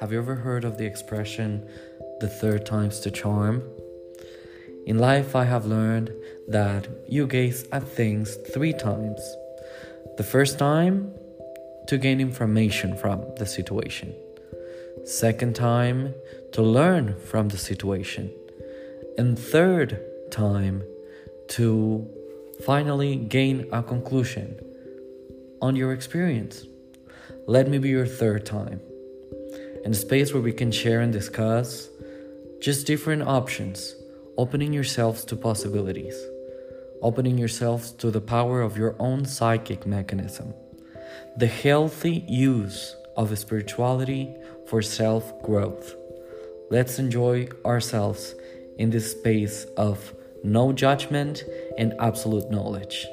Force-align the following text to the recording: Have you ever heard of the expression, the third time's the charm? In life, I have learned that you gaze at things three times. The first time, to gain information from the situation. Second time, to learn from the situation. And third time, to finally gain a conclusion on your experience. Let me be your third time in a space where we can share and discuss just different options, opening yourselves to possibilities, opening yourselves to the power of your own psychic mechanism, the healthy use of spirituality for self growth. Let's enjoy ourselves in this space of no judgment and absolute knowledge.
Have 0.00 0.12
you 0.12 0.18
ever 0.18 0.36
heard 0.36 0.64
of 0.64 0.78
the 0.78 0.86
expression, 0.86 1.68
the 2.20 2.28
third 2.28 2.64
time's 2.64 3.00
the 3.00 3.10
charm? 3.10 3.64
In 4.86 4.96
life, 4.96 5.34
I 5.34 5.42
have 5.42 5.66
learned 5.66 6.12
that 6.46 6.86
you 7.08 7.26
gaze 7.26 7.66
at 7.72 7.82
things 7.82 8.36
three 8.54 8.72
times. 8.72 9.20
The 10.16 10.22
first 10.22 10.56
time, 10.56 11.12
to 11.88 11.98
gain 11.98 12.20
information 12.20 12.96
from 12.96 13.24
the 13.38 13.46
situation. 13.46 14.14
Second 15.04 15.56
time, 15.56 16.14
to 16.52 16.62
learn 16.62 17.16
from 17.16 17.48
the 17.48 17.58
situation. 17.58 18.30
And 19.16 19.36
third 19.36 20.00
time, 20.30 20.84
to 21.58 22.08
finally 22.64 23.16
gain 23.16 23.68
a 23.72 23.82
conclusion 23.82 24.60
on 25.60 25.74
your 25.74 25.92
experience. 25.92 26.66
Let 27.48 27.68
me 27.68 27.78
be 27.78 27.88
your 27.88 28.06
third 28.06 28.46
time 28.46 28.80
in 29.84 29.92
a 29.92 29.94
space 29.94 30.32
where 30.32 30.42
we 30.42 30.52
can 30.52 30.70
share 30.70 31.00
and 31.00 31.12
discuss 31.12 31.88
just 32.60 32.86
different 32.86 33.22
options, 33.22 33.94
opening 34.36 34.72
yourselves 34.72 35.24
to 35.26 35.36
possibilities, 35.36 36.16
opening 37.02 37.38
yourselves 37.38 37.92
to 37.92 38.10
the 38.10 38.20
power 38.20 38.60
of 38.60 38.76
your 38.76 38.96
own 38.98 39.24
psychic 39.24 39.86
mechanism, 39.86 40.54
the 41.36 41.46
healthy 41.46 42.24
use 42.28 42.96
of 43.16 43.36
spirituality 43.38 44.34
for 44.66 44.82
self 44.82 45.42
growth. 45.42 45.94
Let's 46.70 46.98
enjoy 46.98 47.48
ourselves 47.64 48.34
in 48.78 48.90
this 48.90 49.12
space 49.12 49.64
of 49.76 50.14
no 50.44 50.72
judgment 50.72 51.44
and 51.76 51.94
absolute 51.98 52.50
knowledge. 52.50 53.06